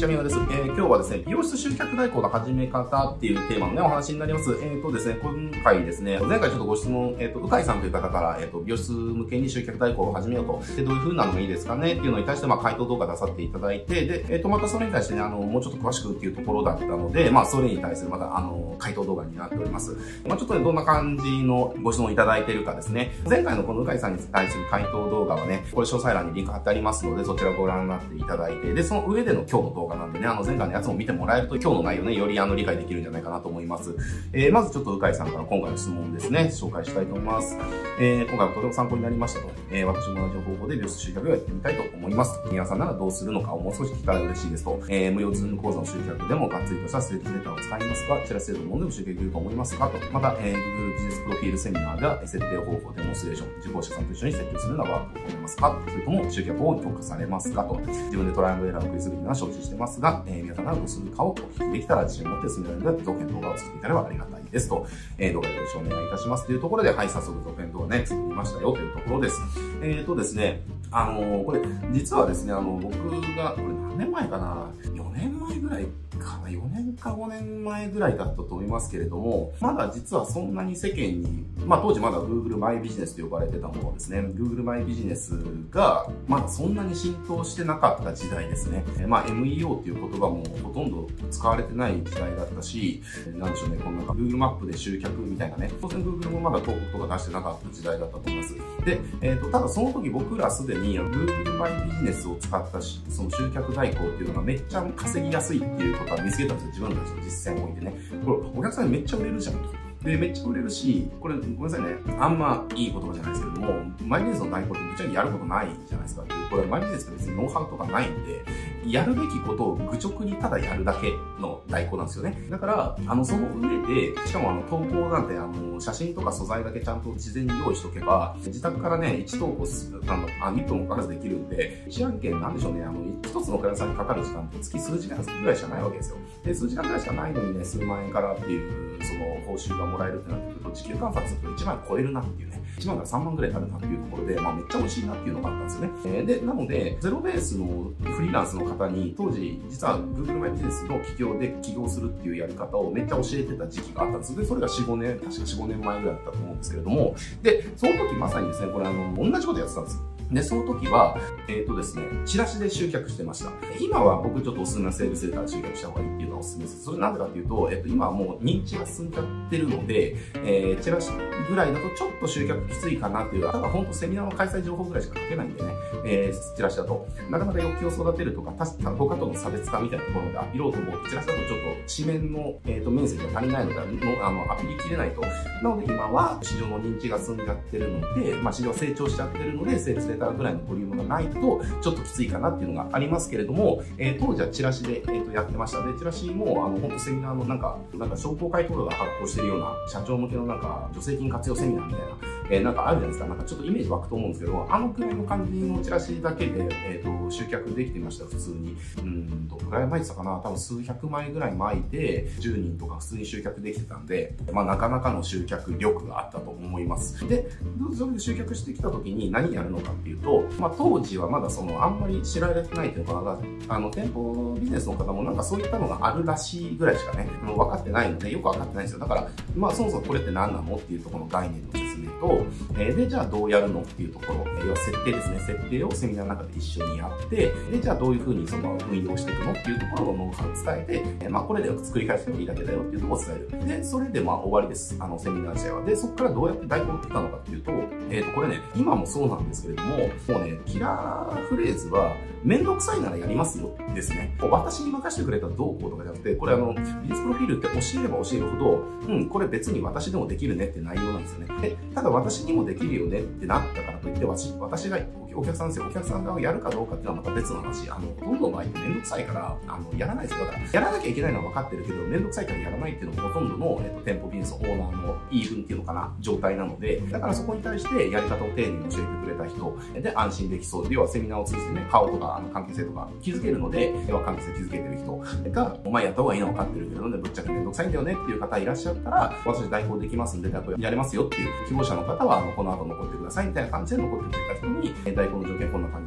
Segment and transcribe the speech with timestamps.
[0.00, 0.36] ちは、みわです。
[0.36, 4.52] えー、今日はですね、美容室集客代行の始め方っていうテーマのね、お話になります。
[4.52, 11.92] えっ、ー、とですね、今回ですね、前回ちょっとご質問、えっ、ー、と、うかいさんという方から、えっ、と、美容室向けに集客代行を始めようと、で、どういう風なのがいいですかね？
[11.92, 19.98] っていうのに対して、まあ、回答動画出させていただいて、で、えっ、と、またそれに対してね、あの、もうちょっと詳しくっていうところだったので、まあ、それに対するまた、あの、回答動画になっております。
[20.26, 33.94] まあ、ちょっとね、どんな感じのご質問いただいているかですね、前回のこのうかいさんに対する回答動画はね、これ詳細欄にリンク貼ってありますので、そちらをご覧になっていただいて、で、その上での今日の動画なんでね、あの前回のやつも見てもらえると今日の内容ね、よりあの理解できるんじゃないかなと思います。
[34.32, 37.56] えー、まずちょっとうかいさんから今回の質問ですね、紹介したいと思います。
[38.00, 39.50] えー、今回はとても参考になりましたと。
[39.70, 42.40] えー、私も同じ方法で美容室集客をやってみたいと思います。
[42.50, 44.80] 皆さんならどうするのかをもう少し聞いたら嬉しいですと。
[44.88, 49.88] えー、無料 Zoom 講座の集客でもがっつりとしたスライドデータを使いますが、チラシ程度のでも集客できると思いますか？
[49.88, 49.98] と。
[50.12, 55.82] また、えー、Google ビジネスプロフィールセミナーでは設定方法、デモンストレーション、受講者さんと一緒に設定するのはワークを行いますか？
[55.88, 57.64] それとも集客を強化されますか？
[57.64, 57.80] と。
[57.80, 64.86] 自分でトライアンドエラーを繰りするのは承知してますが、えー、皆さんならどうするかをお聞きできたら自信を持って進められるので、続編動画を作っていただければありがたいですと、
[65.18, 69.40] えー、動画でご視聴お願いいたしますというところで、はい、早速続編動画ね、作りましたよというところです。
[69.82, 70.62] えーとですね、
[70.92, 71.60] あの、これ、
[71.92, 72.92] 実はですね、あの、僕
[73.36, 75.86] が、これ何年前かな ?4 年前ぐらい
[76.18, 84.18] かな ?4 年か5年前ぐらいだったと思いますけれども、まだ実はそんなに世間に、まあ当時まだ Google マイビジネスと呼ばれてたものですね。
[84.20, 85.38] Google マイビジネス
[85.70, 88.84] が、まだそんなに浸透してなかった時代ですね。
[89.06, 93.02] まあ MEO っていう言葉もほとんど使われてない時代だったし、
[93.36, 98.54] なんでしょうね、このなんか Google マップで集客みたいなね、当然 Google もまだ広告とか出してなかった時代だったと思います。
[98.84, 106.88] で、えっ、ー、と、ただその時僕らすでに Google マイビジネスを使ったし、その集客代行っていうのがめっちゃ稼ぎやすいっていうことは見つけたんですよ。
[106.88, 107.94] 自分たちの実践を置いてね。
[108.24, 109.79] これ、お客さんめっちゃ売れるじゃんと。
[110.02, 111.96] で、めっちゃ売れるし、これ、ごめんなさいね。
[112.18, 116.24] あんまいい言葉じゃないですけれども、マイビジネスの代行ってぶっちゃけやることないじゃないですか。
[116.50, 118.44] これ、マイビジネスって別にノウハウとかないんで、
[118.86, 122.42] やるべきことを愚直にただやるだけの代行なんですよね。
[122.48, 136.16] だから、あの、その上で、しかもあの、投稿なんて、あの、写真とか素材だけちゃんと事前に用意しとけば、自宅からね、1投稿する、あの、あ1分もかからずできるんで、1案件なんでしょうね、あの、1つのクライアントさんにかかる時間って月数時間ぐらいしかないわけですよ。
[136.42, 145.90] で、数時間ぐらいしかないのにね、数万円からっていう、その、報酬がもらえるってなってくると、時給換算すると1万超えるなっていうね、1万から3万ぐらいになるなっていうところで、まあめっちゃ美味しいなっていうのがあったんですよね。
[146.06, 154.36] えー、で、なので、ゼロベースのフリーランスの方に、当時、実は Google マイビジネスの企業で起業するっていうやり方をめっちゃ教えてた時期があったんです。
[154.36, 160.02] で、それが4、5年、確か4、5年前ぐらいだったと思うんですけれども、で、その時まさにですね、これあの、同じことやってたんですよ。
[160.30, 161.16] で、その時は、
[161.48, 163.50] えっ、ー、とですね、チラシで集客してました。
[163.80, 166.84] 今は僕ちょっとおすすめのセールスレター集客した方がいいっていうのはおすすめです。
[166.84, 171.10] それなんでかっていうと、えっ、ー、と、今はもう認知が進んじゃってるので、えー、チラシ
[171.48, 175.72] ぐらいだとちょっと集客きついかなっていうのは、ただ本当セミナーの開催情報ぐらいしか書けないんでね、
[176.04, 185.22] えー、チラシだと、なかなか要求を育てるとか、確か他との差別化みたいなところでアピろうと思うと、チラシだとちょっと紙面の、えーと、面積が足りないので、のあのアピりきれないと。
[185.62, 195.84] なので今は市場の認知が進んじゃってるので、まあ市場成長しちゃってるので、セールスレターぐらいのボリュームがないと、ちょっときついかなっていうのがありますけれども、えー、当時はチラシで、えー、とやってました。
[195.84, 203.28] で、チラシも、あの、本当セミナーのなんか、なんか商工会とかが発行してるような、社長向けのなんか、助成金活用セミナーみたいな、えー、なんかあるじゃないですか。
[203.28, 208.76] なんかちょっとイメージ湧くと思うんですけど、あのくらいの感じのチラシだけで、え、ー、と、集客できてました、普通に。
[208.98, 217.26] うん、どくらい巻いてたかな多分数百枚ぐらい巻いて、10人とか普通に集客できてたんで、まあなかなかの集客力があったと思います。
[217.28, 217.50] で、
[217.96, 223.38] それで集客してきた時に何やるのかっていうと、まあ当時はまだその、あんまり知られてないっていうか、
[223.68, 228.98] あの、店舗ビジネスの方もなんかそういったのがあるらしいぐらいしかね、もう分かってないので、よく分かってないんですよ。
[228.98, 235.40] だから、まあそもそもこれって何なのっていうところの概念の説明と、えー、で、じゃあどうやるのっていうところ、要は設定ですね。
[235.40, 243.66] 設定をセミナーの中で一緒にやって、で、じゃあどういうふうにその運用していくのっていうところのノウハウを伝えて、えー、まあこれで作り返してもいいだけだよっていうところを伝える。
[243.66, 244.96] で、それでまあ終わりです。
[244.98, 245.84] あの、セミナー自体は。
[245.84, 247.72] で、そこからどうやって代行を取ったのかっていうと、
[248.10, 250.04] えっ、ー、と、これね、今もそうなんですけれども、も
[250.40, 254.34] うね、キラーフレーズは、めんどくさいならやりますよですね。
[254.40, 261.46] 私に任せてくれたらどうこうとかじゃなくて、これあの、技術プロフィールって教えれば教えるほど、うん、これ別に私でもできるねって内容なんですよね。
[261.60, 264.98] で、ただ私にもできるよねってなったからといって、私私が
[265.34, 267.90] お客さんですよ、お客さんがやるかどうかっていうのはまた別の話。
[267.90, 270.46] あの、ほとんどの場合ってめんどくさいから、あの、やらないですよ。
[270.46, 280.86] だから、やらなきゃいけないのは分かってるけど、めんどくさいからやらないっていうのもほとんどの、えっと、店舗ビジネスオーナーの言い分っていうのかな、状態なので、だからそこに対してやり方を丁寧に教えてくれた人で安心できそう。
[280.90, 295.59] 要はセミナーを通じてね、顔とか、あの、関係性とか気づけるので、要は関係性気づけてる人が、お前やった方がいいの分かってるけどね、ぶっちゃけめんどくさいんだよねっていう方いらっしゃったら、私代行できますんで、やれますよっていう希望者の方は、この後残ってくださいみたいな感じで残ってくれた人に、代行の条件こんな感じ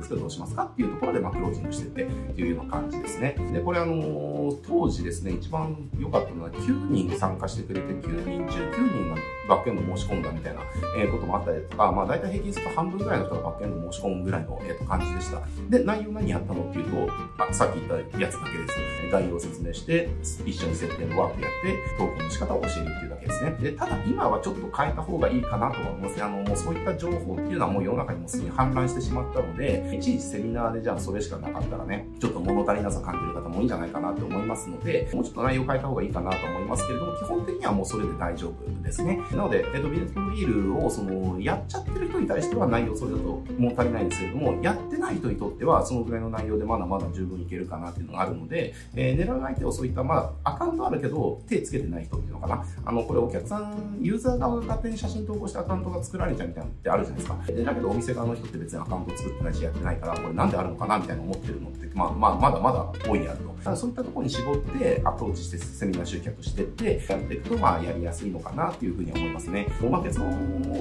[0.03, 3.35] ですけどどうしますかっていうところで、まあ、クロージングしてってっていうような感じですね。
[3.53, 10.61] で、これあの、当時ですね、一番良かったのは9人参加してくれて、9人中9人がバックエンド申し込んだみたいな、
[10.97, 15.41] えこともあったりとか、まあ大体平均すると半分ぐらいの人がバックエンド申し込むぐらいの、えー、と感じでした。
[15.69, 18.73] で、内容何やったのっていうと、あさっき言ったやつだけです。
[19.13, 20.09] 概要を説明して、
[20.45, 23.51] 一緒に設定のワークやって、トークの仕方を教えるっていうだけですね。
[23.61, 26.23] で、ただ今はちょっと変えた方がいいかなとは思います。
[26.23, 39.19] あの、もうそういった情報っていうのはもう世の中にもすでに氾濫してしまったので、いちいちセミナーでじゃあそれしかなかったらね、ちょっと物足りなさ感じる方も多いんじゃないかなと思いますので、もうちょっと内容変えた方がいいかなと思いますけれども、基本的にはもうそれで大丈夫ですね。
[39.31, 43.23] なので、えっと、ビジネスプロフィールをその、やっちゃってる人に対しては内容それだと
[43.57, 52.65] もう足りないんですけれども、やってない人にとってはそのぐらいの内容でまだまだ十分いけるかなっていうのがあるので、えー、狙う相手をそういった、まあ、アカウントあるけど、手つけてない人っていうのかな。
[52.85, 57.43] あの、これお客さん、ユーザー側が勝手に写真投稿してアカウントが作られちゃうみたいなのってあるじゃないですか。
[57.47, 63.53] で、だけどお店側の人って別にアカウント作ってないしやってないから、これなんであるのかなみたいな思ってるのって、まあ、まあ、まだまだ大いにあると。
[63.63, 69.67] だからそういったところに絞ってアプローチしてセミナー集客してって、やっていくと、まあ、やりやすいのかなっていうふうに思いますね。
[69.89, 70.29] まあ、結論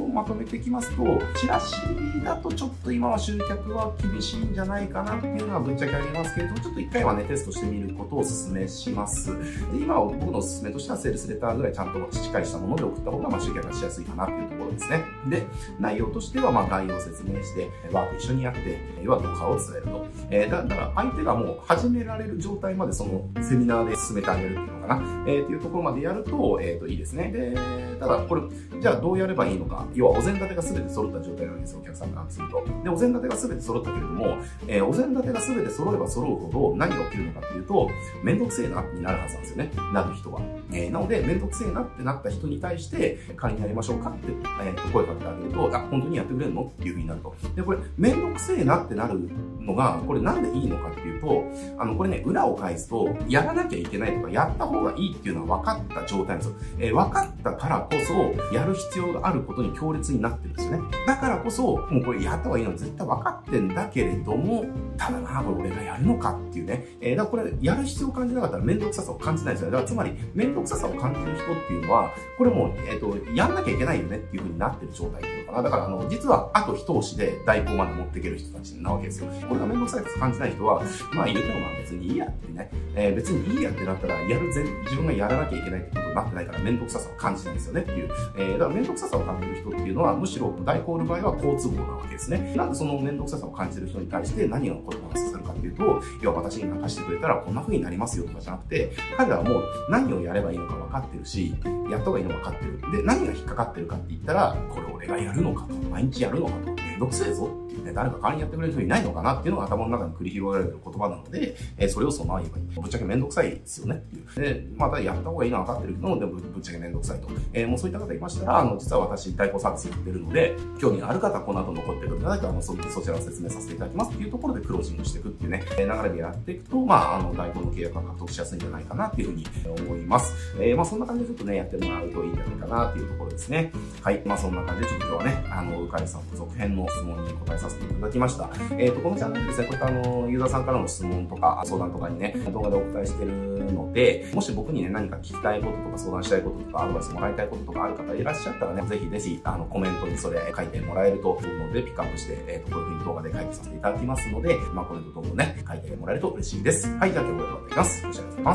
[0.04, 1.04] をまとめていきますと、
[1.36, 1.76] チラシ
[2.24, 9.36] だとちょっと今は集客は厳しいんじゃないかなっていうのはぶっちゃけありますけれども、ちょっと一回はね、テストしてみることをお勧めします。
[9.72, 15.04] で、今は僕のお勧めとしては、セールスレターぐらいちゃんとしっかりしたもので送った方が、まあ、集客がしやすいかなっていうところですね。
[15.28, 15.46] で、
[15.78, 20.06] 内容としては、まあ、概要を説明して、ワーク一緒にやって、要はノウハウを伝えると。
[20.30, 27.30] えー、だから相手がもう始められる状態までそのセミナーで進めてあげるっていうのかな、えー、っていうところまでやると、えっ、ー、と、いいですね。
[27.32, 27.54] で、
[28.02, 28.42] ただこれ、
[28.80, 29.86] じゃあどうやればいいのか。
[29.94, 32.64] 要はお膳立てが全て揃った状態なわけですよ、お客さんからすると。
[32.82, 37.88] で、お膳立てが全て揃ったけれども、えー、お膳立てが全て揃えば揃うほど何が起きるのかっていうと、
[38.24, 39.70] めんどくせえなになるはずなんですよね。
[39.94, 40.40] なる人は。
[40.72, 44.32] えー、なので、めんどくせえなってなった人に対して、会員やりましょうかって、
[44.64, 47.34] えー、声かけてあげると、あ、本当にやってくれるのっていう風になると。
[47.54, 51.44] で、これ、めんどくせえなってなるのが、これなんでいいのかっていうと、
[51.78, 56.54] あの、これね、裏を返すと、やらなきゃいけないとか、やった方がいいっていうのは分かった状態なんですよ。
[56.78, 60.90] えー、分かったからこそ、やる必要があることに強烈になってるんですよね。
[61.06, 64.64] だからこそ、もうこれやった方がいいの絶対分かってんだけれども、
[64.96, 66.86] ただな、これ俺がやるのかっていうね。
[67.00, 69.72] えー、だからこれ、やる必要を感じなかったら面倒くささを感じないですよね。
[69.72, 75.62] だからつまり、面倒くささを感じる人っていうのは、これもう、えっ、ー、と、やんなきゃいけないよねっていう風になってる状態っていうのかな。
[75.64, 79.28] だから、あの、実は、あと一押しで代行まで持っていける人たちなわけですよ。
[79.48, 80.82] これが面倒くさいと感じない人は、
[81.14, 82.70] まあ入れてもまあ別にいいやってね。
[82.94, 88.10] えー、別にいいやってなったら、やる全、自分がやらなきゃいけないってことになってないから面倒くささを感じないんですよねっていう。
[88.36, 92.54] えー、だから面倒くささを感じる人っていうのは、むしろ代行の場合は好都合なわけですね。
[92.56, 101.54] なんでその面倒くささを感じる人に対して何を言葉が刺さるかっていうと、要は私に任してくれたらこんな風になりますよとかじゃなくて、彼らはもう何をやればいいのか分かってるし、
[101.90, 102.80] やった方がいいの分かってる。
[102.92, 112.64] で、何が引っかかってるかって言ったら、これ俺がやるのかと、毎日やるのかと、面倒くせえぞね、誰か代わりにやってくれる人いないのかなっていうのが頭の中に繰り広げられる言葉なので、えー、それをそのまま言えばいい。
[112.82, 114.54] ぶっちゃけめんどくさいですよねっていう。
[114.54, 117.28] で、またやった方がいいのは分かってるけども、でもぶっちゃけめんどくさいと。
[117.52, 129.46] えー、もうそういった方いましたら、あの、実は私、代行サービスやってるので、興味がある方はこの後残ってくださいあのそ、そちらを説明させていただきますっていうところでクロージングしていくっていうね、え流れでやっていくと、まあ、あの、代行の契約が獲得しやすいんじゃないかなっていうふうに
[129.82, 130.32] 思います。
[130.60, 133.72] えー、まあ、そんな感じでちょっとね、やってもらうといいんじゃないかなっていうところですね。
[134.02, 134.22] はい。
[134.24, 138.50] まあ、そんな感じでちょっと今日はね、あの、うかりさんの続編の質問に答えさせていただきました。
[138.78, 143.32] えっ、ー、と、このチャンネルですね、こういったあの、ユーザーさんからの質問とか、相談とかにね、動画でお答えしてる
[143.72, 156.88] ので、もし僕にね、何か聞きたいこととか相談したいこととか、アドバイスもらいたいこととかある方いらっしゃったらね、ぜひぜひ、あの、コメントにそれ書いてもらえると思うので、ピックアップして、えっ、ー、と、こういう風に動画で書いてさせていただきますので、まあ、コメントどんどんね、書いてもらえると嬉しいです。
[156.96, 158.02] はい、じゃあ今日は終わります。
[158.02, 158.54] よろしくお願いしま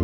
[0.00, 0.03] す。